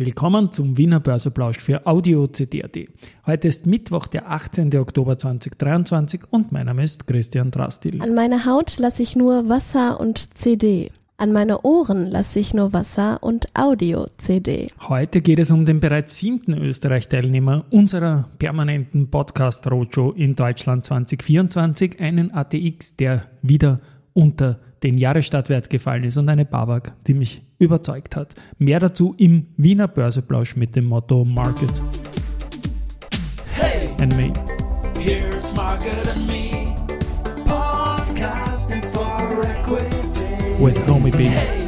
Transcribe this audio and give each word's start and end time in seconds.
Willkommen 0.00 0.52
zum 0.52 0.78
Wiener 0.78 1.00
Börseplausch 1.00 1.58
für 1.58 1.84
Audio 1.84 2.28
CD.at. 2.28 2.76
Heute 3.26 3.48
ist 3.48 3.66
Mittwoch, 3.66 4.06
der 4.06 4.30
18. 4.30 4.76
Oktober 4.76 5.18
2023 5.18 6.20
und 6.30 6.52
mein 6.52 6.66
Name 6.66 6.84
ist 6.84 7.08
Christian 7.08 7.50
Drastil. 7.50 8.00
An 8.00 8.14
meine 8.14 8.44
Haut 8.44 8.78
lasse 8.78 9.02
ich 9.02 9.16
nur 9.16 9.48
Wasser 9.48 9.98
und 9.98 10.38
CD. 10.38 10.92
An 11.16 11.32
meine 11.32 11.62
Ohren 11.62 12.06
lasse 12.06 12.38
ich 12.38 12.54
nur 12.54 12.72
Wasser 12.72 13.24
und 13.24 13.46
Audio-CD. 13.54 14.68
Heute 14.88 15.20
geht 15.20 15.40
es 15.40 15.50
um 15.50 15.66
den 15.66 15.80
bereits 15.80 16.14
siebten 16.14 16.54
Österreich-Teilnehmer 16.54 17.64
unserer 17.70 18.28
permanenten 18.38 19.10
Podcast-Roadshow 19.10 20.12
in 20.12 20.36
Deutschland 20.36 20.84
2024, 20.84 21.98
einen 21.98 22.32
ATX, 22.32 22.94
der 22.94 23.24
wieder 23.42 23.78
unter 24.14 24.60
den 24.82 24.96
Jahresstartwert 24.96 25.70
gefallen 25.70 26.04
ist 26.04 26.16
und 26.16 26.28
eine 26.28 26.44
Babak, 26.44 26.92
die 27.06 27.14
mich 27.14 27.42
überzeugt 27.58 28.16
hat. 28.16 28.34
Mehr 28.58 28.80
dazu 28.80 29.14
im 29.18 29.46
Wiener 29.56 29.88
Börseplausch 29.88 30.56
mit 30.56 30.76
dem 30.76 30.84
Motto 30.84 31.24
Market 31.24 31.82
hey, 33.54 33.88
and 34.00 34.16
Me. 34.16 34.32
Here's 34.98 35.54
Market 35.54 36.06
and 36.08 36.26
Me, 36.26 36.74
podcasting 37.44 38.84
for 38.92 39.44
equity. 39.44 40.56
With 40.58 40.84
Homie 40.86 41.10
B. 41.10 41.24
Hey. 41.24 41.67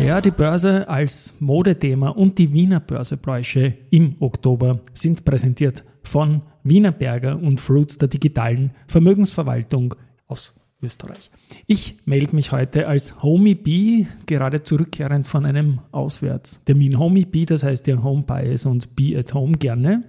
Ja, 0.00 0.20
die 0.20 0.30
Börse 0.30 0.88
als 0.88 1.34
Modethema 1.40 2.10
und 2.10 2.38
die 2.38 2.52
Wiener 2.52 2.80
Börsebräuche 2.80 3.74
im 3.90 4.14
Oktober 4.20 4.80
sind 4.94 5.24
präsentiert 5.24 5.84
von 6.02 6.42
Wienerberger 6.62 7.36
und 7.36 7.60
Fruits 7.60 7.98
der 7.98 8.08
digitalen 8.08 8.70
Vermögensverwaltung 8.86 9.94
aus 10.26 10.54
Österreich. 10.80 11.30
Ich 11.66 11.96
melde 12.06 12.36
mich 12.36 12.52
heute 12.52 12.86
als 12.86 13.22
Homie 13.22 13.56
B, 13.56 14.06
gerade 14.26 14.62
zurückkehrend 14.62 15.26
von 15.26 15.44
einem 15.44 15.80
Auswärtstermin. 15.90 16.98
Homie 16.98 17.26
B, 17.26 17.44
das 17.44 17.64
heißt 17.64 17.86
ja 17.88 18.02
Home 18.02 18.22
Bias 18.22 18.66
und 18.66 18.94
Be 18.94 19.18
at 19.18 19.34
Home 19.34 19.58
gerne. 19.58 20.04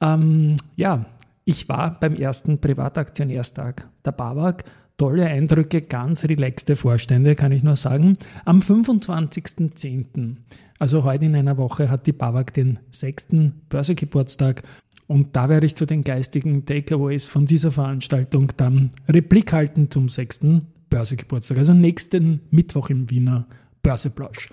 Ähm, 0.00 0.56
ja, 0.76 1.06
ich 1.44 1.68
war 1.68 1.98
beim 1.98 2.14
ersten 2.14 2.60
Privataktionärstag 2.60 3.88
der 4.04 4.12
BAWAG. 4.12 4.64
Tolle 4.98 5.26
Eindrücke, 5.26 5.82
ganz 5.82 6.24
relaxte 6.24 6.74
Vorstände, 6.74 7.36
kann 7.36 7.52
ich 7.52 7.62
nur 7.62 7.76
sagen. 7.76 8.18
Am 8.44 8.58
25.10., 8.58 10.34
also 10.80 11.04
heute 11.04 11.24
in 11.24 11.36
einer 11.36 11.56
Woche, 11.56 11.88
hat 11.88 12.08
die 12.08 12.12
BAWAG 12.12 12.52
den 12.52 12.80
sechsten 12.90 13.52
Börsegeburtstag 13.68 14.64
und 15.06 15.36
da 15.36 15.48
werde 15.48 15.66
ich 15.66 15.76
zu 15.76 15.86
den 15.86 16.02
geistigen 16.02 16.66
Takeaways 16.66 17.26
von 17.26 17.46
dieser 17.46 17.70
Veranstaltung 17.70 18.50
dann 18.56 18.90
Replik 19.08 19.52
halten 19.52 19.88
zum 19.88 20.08
sechsten 20.08 20.66
Börsegeburtstag, 20.90 21.58
also 21.58 21.74
nächsten 21.74 22.40
Mittwoch 22.50 22.90
im 22.90 23.08
Wiener 23.08 23.46
Börseplausch. 23.84 24.50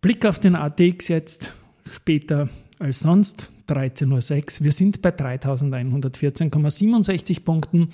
Blick 0.00 0.26
auf 0.26 0.40
den 0.40 0.56
ATX 0.56 1.06
jetzt 1.06 1.52
später 1.92 2.48
als 2.80 2.98
sonst, 2.98 3.52
13.06 3.68 4.58
Uhr. 4.58 4.64
Wir 4.64 4.72
sind 4.72 5.00
bei 5.00 5.10
3114,67 5.10 7.44
Punkten. 7.44 7.90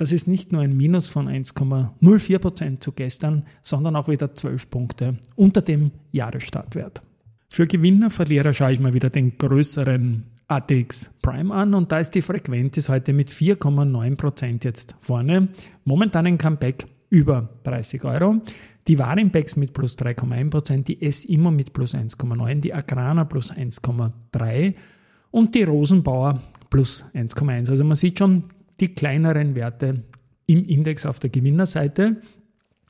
Das 0.00 0.12
ist 0.12 0.26
nicht 0.26 0.50
nur 0.50 0.62
ein 0.62 0.74
Minus 0.74 1.08
von 1.08 1.28
1,04% 1.28 2.80
zu 2.80 2.92
gestern, 2.92 3.44
sondern 3.62 3.96
auch 3.96 4.08
wieder 4.08 4.34
12 4.34 4.70
Punkte 4.70 5.18
unter 5.36 5.60
dem 5.60 5.90
Jahresstartwert. 6.10 7.02
Für 7.50 7.66
Gewinner, 7.66 8.08
Verlierer 8.08 8.54
schaue 8.54 8.72
ich 8.72 8.80
mal 8.80 8.94
wieder 8.94 9.10
den 9.10 9.36
größeren 9.36 10.24
ATX 10.48 11.10
Prime 11.20 11.52
an 11.52 11.74
und 11.74 11.92
da 11.92 11.98
ist 11.98 12.14
die 12.14 12.22
Frequenz 12.22 12.78
ist 12.78 12.88
heute 12.88 13.12
mit 13.12 13.28
4,9% 13.28 14.64
jetzt 14.64 14.96
vorne. 15.00 15.48
Momentan 15.84 16.26
ein 16.26 16.38
Comeback 16.38 16.86
über 17.10 17.50
30 17.64 18.02
Euro. 18.04 18.36
Die 18.88 18.98
Warimpex 18.98 19.56
mit 19.56 19.74
plus 19.74 19.98
3,1%, 19.98 20.84
die 20.84 21.02
S-Immo 21.02 21.50
mit 21.50 21.74
plus 21.74 21.94
1,9%, 21.94 22.60
die 22.60 22.72
Agrana 22.72 23.24
plus 23.24 23.52
1,3% 23.52 24.76
und 25.30 25.54
die 25.54 25.64
Rosenbauer 25.64 26.40
plus 26.70 27.04
1,1%. 27.12 27.68
Also 27.68 27.84
man 27.84 27.96
sieht 27.96 28.18
schon 28.18 28.44
die 28.80 28.94
kleineren 28.94 29.54
Werte 29.54 30.02
im 30.46 30.64
Index 30.64 31.06
auf 31.06 31.20
der 31.20 31.30
Gewinnerseite. 31.30 32.16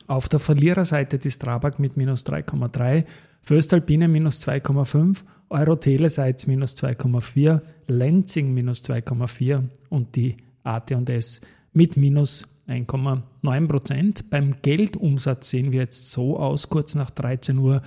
Auf 0.06 0.28
der 0.28 0.40
Verliererseite 0.40 1.18
die 1.18 1.30
Strabag 1.30 1.78
mit 1.78 1.96
minus 1.96 2.24
3,3%, 2.26 3.04
Föstalpine 3.42 4.08
minus 4.08 4.40
2,5%, 4.46 5.22
Euro-Telesites 5.50 6.46
minus 6.46 6.76
2,4, 6.76 7.60
Lenzing 7.86 8.52
minus 8.54 8.82
2,4 8.84 9.64
und 9.88 10.16
die 10.16 10.36
AT&S 10.62 11.40
mit 11.72 11.96
minus 11.96 12.48
1,9 12.68 13.68
Prozent. 13.68 14.30
Beim 14.30 14.56
Geldumsatz 14.62 15.50
sehen 15.50 15.72
wir 15.72 15.80
jetzt 15.80 16.10
so 16.10 16.38
aus, 16.38 16.68
kurz 16.68 16.94
nach 16.94 17.10
13 17.10 17.58
Uhr 17.58 17.82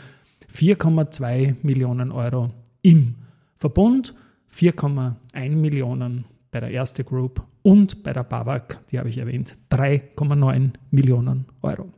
4,2 0.53 1.55
Millionen 1.61 2.11
Euro 2.11 2.51
im 2.81 3.15
Verbund, 3.57 4.13
4,1 4.51 5.49
Millionen 5.55 6.25
bei 6.51 6.59
der 6.59 6.71
Erste 6.71 7.03
Group 7.03 7.43
und 7.63 8.03
bei 8.03 8.13
der 8.13 8.23
BAWAG, 8.23 8.79
die 8.91 8.99
habe 8.99 9.09
ich 9.09 9.17
erwähnt, 9.17 9.55
3,9 9.71 10.71
Millionen 10.91 11.45
Euro. 11.61 11.89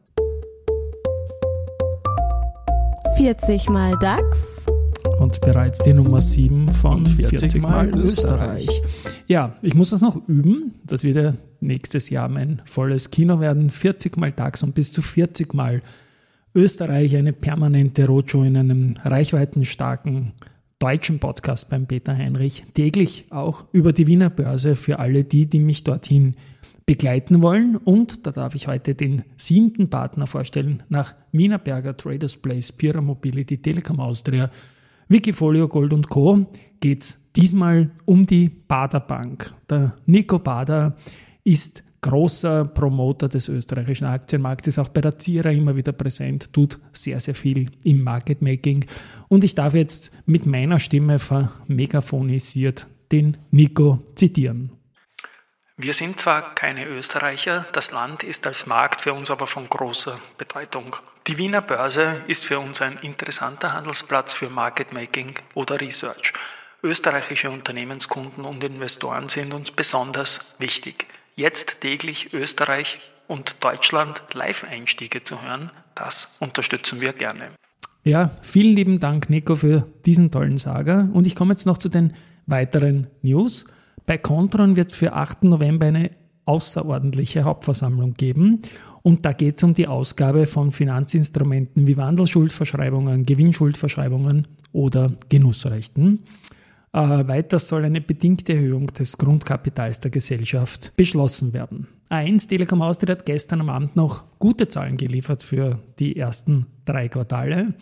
40 3.18 3.70
mal 3.70 3.98
DAX 4.00 4.66
und 5.20 5.40
bereits 5.42 5.80
die 5.80 5.94
Nummer 5.94 6.22
7 6.22 6.70
von 6.70 7.06
40, 7.06 7.40
40 7.40 7.62
Mal, 7.62 7.88
Mal 7.88 8.00
Österreich. 8.00 8.68
Österreich. 8.68 8.84
Ja, 9.28 9.56
ich 9.62 9.74
muss 9.74 9.92
das 9.92 10.02
noch 10.02 10.28
üben. 10.28 10.76
Das 10.84 11.04
wird 11.04 11.16
ja 11.16 11.34
nächstes 11.62 12.10
Jahr 12.10 12.30
mein 12.30 12.62
volles 12.66 13.12
Kino 13.12 13.40
werden. 13.40 13.70
40 13.70 14.18
Mal 14.18 14.32
DAX 14.32 14.64
und 14.64 14.76
bis 14.76 14.92
zu 14.92 15.02
40 15.02 15.54
Mal 15.54 15.82
Österreich, 16.54 17.16
eine 17.16 17.34
permanente 17.34 18.06
Roadshow 18.06 18.44
in 18.44 18.58
einem 18.58 18.94
reichweitenstarken 19.04 20.34
deutschen 20.86 21.18
Podcast 21.18 21.68
beim 21.68 21.88
Peter 21.88 22.16
Heinrich. 22.16 22.64
Täglich 22.76 23.26
auch 23.32 23.66
über 23.72 23.92
die 23.92 24.06
Wiener 24.06 24.30
Börse 24.30 24.76
für 24.76 25.00
alle 25.00 25.24
die, 25.24 25.48
die 25.48 25.58
mich 25.58 25.84
dorthin 25.84 26.36
begleiten 26.86 27.42
wollen. 27.42 27.76
Und 27.76 28.28
da 28.28 28.32
darf 28.32 28.54
ich 28.54 28.68
heute 28.68 28.94
den 28.94 29.24
siebten 29.36 29.90
Partner 29.90 30.28
vorstellen, 30.28 30.84
nach 30.88 31.16
Wienerberger 31.32 31.98
Traders 31.98 32.38
Place, 32.38 32.72
Pira 32.72 33.02
Mobility, 33.02 33.58
Telekom 33.58 34.00
Austria, 34.00 34.52
Wikifolio 35.08 35.68
Gold 35.68 35.92
und 35.92 36.08
Co. 36.08 36.46
geht 36.82 37.02
es 37.02 37.18
diesmal 37.36 37.90
um 38.06 38.28
die 38.28 38.50
Bader 38.50 39.00
Bank. 39.00 39.56
Der 39.68 39.96
Nico 40.06 40.38
Bader 40.38 40.96
ist 41.44 41.84
großer 42.06 42.66
Promoter 42.66 43.28
des 43.28 43.50
österreichischen 43.50 44.06
Aktienmarktes, 44.06 44.78
auch 44.78 44.90
bei 44.90 45.02
der 45.02 45.18
Zierer 45.18 45.52
immer 45.52 45.76
wieder 45.76 45.92
präsent, 45.92 46.54
tut 46.54 46.78
sehr, 46.94 47.20
sehr 47.20 47.34
viel 47.34 47.72
im 47.84 48.04
Market 48.04 48.44
Making. 48.44 48.86
Und 49.28 49.44
ich 49.44 49.56
darf 49.56 49.74
jetzt 49.74 50.12
mit 50.28 50.46
meiner 50.46 50.80
Stimme 50.80 51.18
vermegaphonisiert 51.18 52.86
den 53.12 53.38
Nico 53.50 54.04
zitieren. 54.14 54.70
Wir 55.78 55.94
sind 55.94 56.20
zwar 56.20 56.54
keine 56.54 56.86
Österreicher, 56.88 57.66
das 57.74 57.92
Land 57.92 58.24
ist 58.24 58.46
als 58.46 58.68
Markt 58.68 59.02
für 59.02 59.14
uns 59.14 59.32
aber 59.32 59.48
von 59.48 59.68
großer 59.68 60.20
Bedeutung. 60.38 60.96
Die 61.28 61.38
Wiener 61.40 61.62
Börse 61.62 62.24
ist 62.28 62.46
für 62.46 62.60
uns 62.60 62.82
ein 62.82 62.98
interessanter 63.02 63.74
Handelsplatz 63.74 64.32
für 64.32 64.50
Market 64.50 64.94
Making 64.94 65.34
oder 65.56 65.82
Research. 65.82 66.34
Österreichische 66.84 67.50
Unternehmenskunden 67.50 68.46
und 68.46 68.64
Investoren 68.64 69.28
sind 69.28 69.54
uns 69.54 69.72
besonders 69.72 70.54
wichtig. 70.60 71.08
Jetzt 71.38 71.82
täglich 71.82 72.34
Österreich 72.34 73.00
und 73.28 73.58
Deutschland 73.60 74.22
Live-Einstiege 74.34 75.22
zu 75.22 75.42
hören, 75.42 75.70
das 75.94 76.38
unterstützen 76.40 77.02
wir 77.02 77.12
gerne. 77.12 77.50
Ja, 78.06 78.32
vielen 78.42 78.74
lieben 78.74 79.02
Dank, 79.02 79.30
Nico, 79.30 79.56
für 79.56 79.86
diesen 80.06 80.32
tollen 80.32 80.58
Sager. 80.58 81.10
Und 81.12 81.28
ich 81.28 81.36
komme 81.36 81.52
jetzt 81.52 81.66
noch 81.66 81.78
zu 81.78 81.90
den 81.90 82.14
weiteren 82.46 83.08
News. 83.22 83.66
Bei 84.06 84.18
Contron 84.18 84.78
wird 84.78 84.94
für 84.94 85.12
8. 85.12 85.44
November 85.44 85.88
eine 85.88 86.12
außerordentliche 86.46 87.44
Hauptversammlung 87.44 88.14
geben. 88.14 88.62
Und 89.02 89.26
da 89.26 89.34
geht 89.34 89.58
es 89.58 89.64
um 89.64 89.74
die 89.74 89.88
Ausgabe 89.88 90.46
von 90.46 90.72
Finanzinstrumenten 90.72 91.86
wie 91.86 91.98
Wandelschuldverschreibungen, 91.98 93.26
Gewinnschuldverschreibungen 93.26 94.48
oder 94.72 95.12
Genussrechten. 95.28 96.24
Äh, 96.96 97.28
weiters 97.28 97.68
soll 97.68 97.84
eine 97.84 98.00
bedingte 98.00 98.54
Erhöhung 98.54 98.88
des 98.88 99.18
Grundkapitals 99.18 100.00
der 100.00 100.12
Gesellschaft 100.12 100.94
beschlossen 100.96 101.54
werden. 101.54 101.88
A1 102.10 102.48
Telekom 102.48 102.82
Austria 102.82 103.16
hat 103.16 103.26
gestern 103.26 103.60
am 103.60 103.70
Abend 103.70 103.98
noch 103.98 104.24
gute 104.40 104.70
Zahlen 104.70 104.96
geliefert 104.96 105.44
für 105.44 105.80
die 106.00 106.16
ersten 106.16 106.68
drei 106.86 107.10
Quartale. 107.10 107.74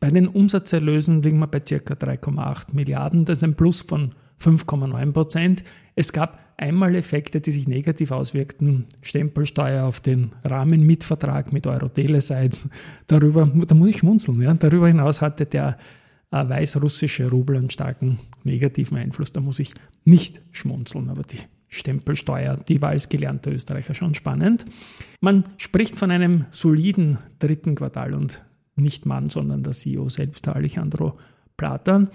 Bei 0.00 0.08
den 0.08 0.26
Umsatzerlösen 0.26 1.22
liegen 1.22 1.38
wir 1.38 1.46
bei 1.46 1.60
ca. 1.60 1.76
3,8 1.76 2.72
Milliarden. 2.72 3.24
Das 3.24 3.38
ist 3.38 3.44
ein 3.44 3.54
Plus 3.54 3.82
von 3.82 4.10
5,9 4.42 5.12
Prozent. 5.12 5.64
Es 5.94 6.12
gab 6.12 6.40
einmal 6.56 6.96
Effekte, 6.96 7.40
die 7.40 7.52
sich 7.52 7.68
negativ 7.68 8.10
auswirkten. 8.10 8.86
Stempelsteuer 9.02 9.84
auf 9.84 10.00
den 10.00 10.32
Rahmenmitvertrag 10.44 11.52
mit 11.52 11.68
Euro-Telesites. 11.68 12.68
Darüber, 13.06 13.46
da 13.46 13.74
muss 13.76 13.90
ich 13.90 13.98
schmunzeln. 13.98 14.42
Ja. 14.42 14.52
Darüber 14.54 14.88
hinaus 14.88 15.22
hatte 15.22 15.46
der 15.46 15.78
weißrussische 16.30 17.30
Rubel 17.30 17.56
einen 17.56 17.70
starken 17.70 18.18
negativen 18.44 18.98
Einfluss. 18.98 19.32
Da 19.32 19.40
muss 19.40 19.58
ich 19.58 19.74
nicht 20.04 20.40
schmunzeln. 20.52 21.10
Aber 21.10 21.22
die 21.22 21.38
Stempelsteuer, 21.68 22.56
die 22.56 22.80
war 22.80 22.90
als 22.90 23.08
gelernter 23.08 23.52
Österreicher 23.52 23.94
schon 23.94 24.14
spannend. 24.14 24.64
Man 25.20 25.44
spricht 25.56 25.96
von 25.96 26.10
einem 26.10 26.46
soliden 26.50 27.18
dritten 27.38 27.74
Quartal 27.74 28.14
und 28.14 28.42
nicht 28.76 29.06
Mann, 29.06 29.28
sondern 29.28 29.62
der 29.62 29.72
CEO 29.72 30.08
selbst, 30.08 30.46
der 30.46 30.56
Alejandro 30.56 31.18
Plata. 31.56 32.08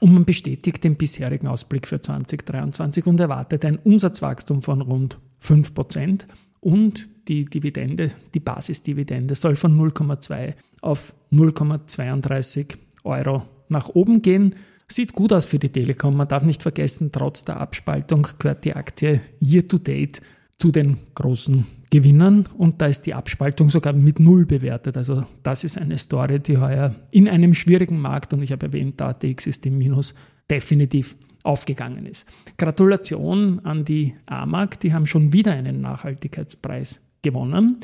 Und 0.00 0.12
man 0.12 0.24
bestätigt 0.24 0.82
den 0.82 0.96
bisherigen 0.96 1.46
Ausblick 1.46 1.86
für 1.86 2.00
2023 2.00 3.06
und 3.06 3.20
erwartet 3.20 3.64
ein 3.64 3.78
Umsatzwachstum 3.78 4.62
von 4.62 4.80
rund 4.80 5.18
5% 5.40 6.26
und 6.60 7.08
die 7.28 7.44
Dividende, 7.44 8.10
die 8.34 8.40
Basisdividende 8.40 9.36
soll 9.36 9.54
von 9.54 9.78
0,2 9.78 10.54
auf 10.80 11.14
0,32 11.30 12.76
Euro 13.04 13.42
nach 13.68 13.88
oben 13.88 14.22
gehen. 14.22 14.54
Sieht 14.88 15.12
gut 15.12 15.32
aus 15.32 15.46
für 15.46 15.58
die 15.58 15.70
Telekom. 15.70 16.16
Man 16.16 16.28
darf 16.28 16.44
nicht 16.44 16.62
vergessen, 16.62 17.10
trotz 17.12 17.44
der 17.44 17.60
Abspaltung 17.60 18.26
gehört 18.38 18.64
die 18.64 18.74
Aktie 18.74 19.20
year 19.40 19.66
to 19.66 19.78
date 19.78 20.20
zu 20.58 20.70
den 20.70 20.96
großen 21.14 21.66
Gewinnern 21.90 22.46
und 22.56 22.80
da 22.80 22.86
ist 22.86 23.02
die 23.02 23.14
Abspaltung 23.14 23.68
sogar 23.68 23.92
mit 23.92 24.20
Null 24.20 24.46
bewertet. 24.46 24.96
Also 24.96 25.24
das 25.42 25.64
ist 25.64 25.76
eine 25.76 25.98
Story, 25.98 26.40
die 26.40 26.58
heuer 26.58 26.94
in 27.10 27.28
einem 27.28 27.52
schwierigen 27.52 27.98
Markt, 27.98 28.32
und 28.32 28.42
ich 28.42 28.52
habe 28.52 28.66
erwähnt, 28.66 29.00
ATX 29.02 29.46
ist 29.46 29.66
im 29.66 29.78
Minus, 29.78 30.14
definitiv 30.50 31.16
aufgegangen 31.42 32.06
ist. 32.06 32.26
Gratulation 32.56 33.60
an 33.64 33.84
die 33.84 34.14
AMAG, 34.26 34.80
die 34.80 34.92
haben 34.92 35.06
schon 35.06 35.32
wieder 35.32 35.52
einen 35.52 35.80
Nachhaltigkeitspreis 35.80 37.00
gewonnen 37.22 37.80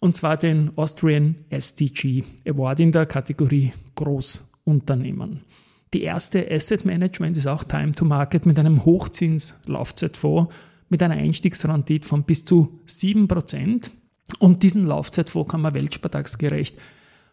und 0.00 0.16
zwar 0.16 0.36
den 0.36 0.70
Austrian 0.76 1.36
SDG 1.50 2.24
Award 2.46 2.80
in 2.80 2.92
der 2.92 3.06
Kategorie 3.06 3.72
Großunternehmen. 4.66 5.40
Die 5.94 6.02
erste 6.02 6.50
Asset 6.50 6.84
Management 6.84 7.36
ist 7.36 7.46
auch 7.46 7.64
Time 7.64 7.92
to 7.92 8.04
Market 8.04 8.44
mit 8.44 8.58
einem 8.58 8.84
Hochzins-Laufzeitfonds 8.84 10.52
mit 10.88 11.02
einer 11.02 11.14
Einstiegsrendite 11.14 12.06
von 12.06 12.24
bis 12.24 12.44
zu 12.44 12.80
7%. 12.86 13.90
Und 14.40 14.62
diesen 14.62 14.86
Laufzeitfonds 14.86 15.50
kann 15.50 15.60
man 15.60 15.74
weltspartagsgerecht 15.74 16.76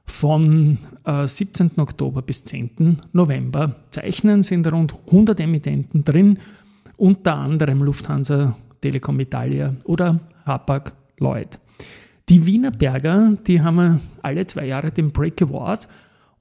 von 0.06 0.77
äh, 1.06 1.27
17. 1.27 1.71
Oktober 1.77 2.21
bis 2.21 2.45
10. 2.45 3.01
November 3.13 3.75
zeichnen, 3.89 4.44
sind 4.44 4.71
rund 4.71 4.95
100 5.07 5.39
Emittenten 5.39 6.03
drin, 6.03 6.39
unter 6.97 7.36
anderem 7.36 7.81
Lufthansa, 7.81 8.56
Telekom 8.81 9.19
Italia 9.19 9.75
oder 9.86 10.19
Hapag 10.45 10.94
Lloyd. 11.18 11.59
Die 12.29 12.45
Wiener 12.45 12.71
Berger, 12.71 13.38
die 13.47 13.62
haben 13.62 14.00
alle 14.21 14.45
zwei 14.45 14.68
Jahre 14.68 14.91
den 14.91 15.07
Break 15.07 15.41
Award 15.41 15.88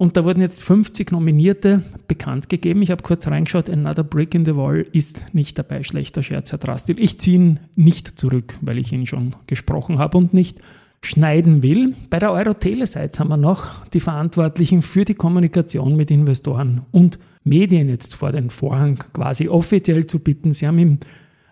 und 0.03 0.17
da 0.17 0.25
wurden 0.25 0.41
jetzt 0.41 0.65
50 0.65 1.13
Nominierte 1.13 1.85
bekannt 2.09 2.49
gegeben. 2.49 2.83
Ich 2.83 2.91
habe 2.91 3.05
kurz 3.05 3.29
reingeschaut, 3.29 3.71
Another 3.71 4.03
Brick 4.03 4.35
in 4.35 4.45
the 4.45 4.57
Wall 4.57 4.85
ist 4.91 5.33
nicht 5.33 5.57
dabei. 5.57 5.85
Schlechter 5.85 6.25
Scherz, 6.25 6.51
Herr 6.51 6.59
Drastil. 6.59 6.99
Ich 6.99 7.21
ziehe 7.21 7.37
ihn 7.37 7.61
nicht 7.77 8.19
zurück, 8.19 8.59
weil 8.63 8.79
ich 8.79 8.93
ihn 8.93 9.07
schon 9.07 9.37
gesprochen 9.47 10.01
habe 10.01 10.19
und 10.19 10.35
nicht 10.35 10.59
schneiden 11.03 11.63
will. 11.63 11.95
Bei 12.11 12.19
der 12.19 12.33
Euro-Telesites 12.33 13.21
haben 13.21 13.29
wir 13.29 13.37
noch 13.37 13.87
die 13.91 14.01
Verantwortlichen 14.01 14.83
für 14.83 15.05
die 15.05 15.15
Kommunikation 15.15 15.95
mit 15.95 16.11
Investoren 16.11 16.81
und 16.91 17.21
Medien 17.45 17.89
jetzt 17.89 18.17
vor 18.17 18.33
den 18.33 18.51
Vorhang 18.51 19.05
quasi 19.13 19.47
offiziell 19.47 20.07
zu 20.07 20.19
bitten. 20.19 20.51
Sie 20.51 20.67
haben 20.67 20.79
im 20.81 20.99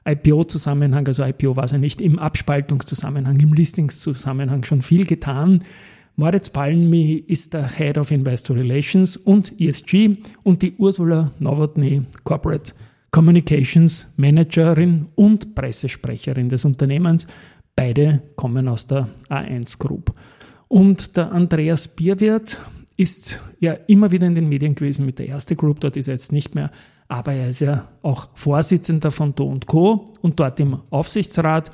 IPO-Zusammenhang, 0.05 1.07
also 1.07 1.25
IPO 1.25 1.55
war 1.55 1.67
es 1.67 1.71
ja 1.71 1.79
nicht, 1.79 2.01
im 2.01 2.19
Abspaltungszusammenhang, 2.19 3.39
im 3.39 3.53
Listingszusammenhang 3.53 4.65
schon 4.65 4.83
viel 4.83 5.07
getan. 5.07 5.63
Moritz 6.21 6.51
Palmi 6.51 7.25
ist 7.29 7.55
der 7.55 7.67
Head 7.67 7.97
of 7.97 8.11
Investor 8.11 8.55
Relations 8.55 9.17
und 9.17 9.59
ESG 9.59 10.19
und 10.43 10.61
die 10.61 10.75
Ursula 10.77 11.31
Nowotny, 11.39 12.03
Corporate 12.25 12.75
Communications 13.11 14.07
Managerin 14.19 15.07
und 15.15 15.55
Pressesprecherin 15.55 16.51
des 16.51 16.67
Unternehmens. 16.67 17.27
Beide 17.75 18.21
kommen 18.37 18.69
aus 18.69 18.87
der 18.87 19.09
A1 19.31 19.79
Group. 19.79 20.15
Und 20.69 21.17
der 21.17 21.33
Andreas 21.33 21.89
Bierwirt 21.89 22.61
ist 22.99 23.41
ja 23.59 23.73
immer 23.87 24.11
wieder 24.11 24.27
in 24.27 24.35
den 24.35 24.51
Medien 24.51 24.75
gewesen 24.75 25.07
mit 25.07 25.21
der 25.21 25.29
Erste 25.29 25.57
Group, 25.57 25.81
dort 25.81 25.97
ist 25.97 26.07
er 26.07 26.13
jetzt 26.13 26.33
nicht 26.33 26.55
mehr, 26.55 26.71
aber 27.09 27.33
er 27.33 27.49
ist 27.49 27.61
ja 27.61 27.89
auch 28.03 28.29
Vorsitzender 28.35 29.11
von 29.11 29.35
Do 29.35 29.59
Co. 29.65 30.05
und 30.21 30.39
dort 30.39 30.61
im 30.61 30.81
Aufsichtsrat 30.91 31.73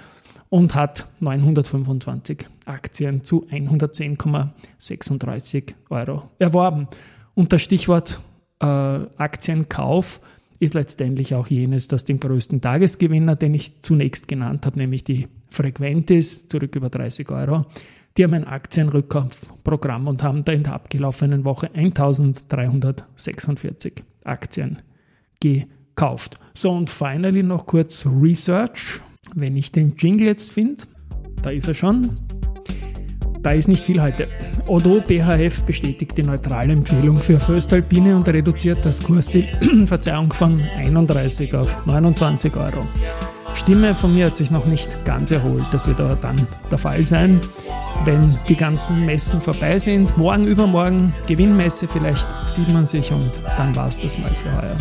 und 0.50 0.76
hat 0.76 1.08
925 1.18 2.46
Aktien 2.66 3.24
zu 3.24 3.46
110,36 3.46 5.74
Euro 5.90 6.30
erworben. 6.38 6.86
Und 7.34 7.52
das 7.52 7.62
Stichwort 7.62 8.20
äh, 8.60 8.66
Aktienkauf 8.66 10.20
ist 10.58 10.74
letztendlich 10.74 11.34
auch 11.34 11.46
jenes, 11.48 11.88
das 11.88 12.04
den 12.04 12.20
größten 12.20 12.60
Tagesgewinner, 12.60 13.34
den 13.36 13.54
ich 13.54 13.80
zunächst 13.82 14.28
genannt 14.28 14.66
habe, 14.66 14.78
nämlich 14.78 15.02
die 15.04 15.28
Frequentis, 15.50 16.48
zurück 16.48 16.76
über 16.76 16.90
30 16.90 17.30
Euro, 17.30 17.64
die 18.16 18.24
haben 18.24 18.34
ein 18.34 18.46
Aktienrückkaufprogramm 18.46 20.08
und 20.08 20.22
haben 20.22 20.44
da 20.44 20.52
in 20.52 20.62
der 20.62 20.74
abgelaufenen 20.74 21.44
Woche 21.44 21.70
1346 21.74 24.04
Aktien 24.24 24.80
gekauft. 25.40 26.38
So, 26.54 26.70
und 26.72 26.88
finally 26.88 27.42
noch 27.42 27.66
kurz 27.66 28.06
Research. 28.06 29.00
Wenn 29.34 29.56
ich 29.56 29.72
den 29.72 29.96
Jingle 29.98 30.28
jetzt 30.28 30.52
finde, 30.52 30.84
da 31.42 31.50
ist 31.50 31.68
er 31.68 31.74
schon. 31.74 32.12
Da 33.46 33.52
ist 33.52 33.68
nicht 33.68 33.84
viel 33.84 34.02
heute. 34.02 34.26
Odo 34.66 35.00
BHF 35.00 35.62
bestätigt 35.62 36.18
die 36.18 36.24
neutrale 36.24 36.72
Empfehlung 36.72 37.16
für 37.16 37.38
Föstalpine 37.38 38.16
und 38.16 38.26
reduziert 38.26 38.84
das 38.84 39.00
Kursziel 39.00 39.46
Verzeihung 39.86 40.32
von 40.32 40.60
31 40.60 41.54
auf 41.54 41.86
29 41.86 42.56
Euro. 42.56 42.88
Stimme 43.54 43.94
von 43.94 44.12
mir 44.12 44.26
hat 44.26 44.36
sich 44.36 44.50
noch 44.50 44.66
nicht 44.66 45.04
ganz 45.04 45.30
erholt. 45.30 45.64
Das 45.70 45.86
wird 45.86 46.00
aber 46.00 46.16
dann 46.16 46.34
der 46.72 46.78
Fall 46.78 47.04
sein, 47.04 47.40
wenn 48.06 48.38
die 48.48 48.56
ganzen 48.56 49.04
Messen 49.04 49.40
vorbei 49.40 49.78
sind. 49.78 50.16
Morgen, 50.16 50.46
übermorgen 50.46 51.12
Gewinnmesse, 51.26 51.88
vielleicht 51.88 52.26
sieht 52.46 52.72
man 52.72 52.86
sich 52.86 53.12
und 53.12 53.30
dann 53.56 53.74
war 53.74 53.88
es 53.88 53.98
das 53.98 54.16
mal 54.18 54.30
für 54.30 54.62
heuer 54.62 54.76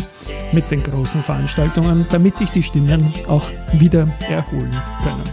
mit 0.52 0.70
den 0.70 0.82
großen 0.82 1.22
Veranstaltungen, 1.22 2.06
damit 2.10 2.36
sich 2.36 2.50
die 2.50 2.62
Stimmen 2.62 3.12
auch 3.28 3.50
wieder 3.72 4.08
erholen 4.28 4.76
können. 5.02 5.24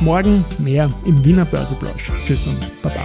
Morgen 0.00 0.44
mehr 0.58 0.90
im 1.06 1.24
Wiener 1.24 1.44
Börseplausch. 1.44 2.10
Tschüss 2.26 2.46
und 2.46 2.82
Baba. 2.82 3.04